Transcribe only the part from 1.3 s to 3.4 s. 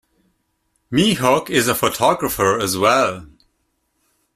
is a photographer as well.